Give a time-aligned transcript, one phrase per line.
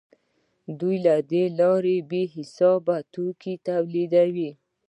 [0.79, 4.49] دوی له دې لارې بې حسابه توکي تولیدوي